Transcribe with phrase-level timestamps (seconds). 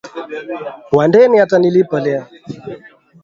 [0.91, 2.25] Wandeni ata nilipa leo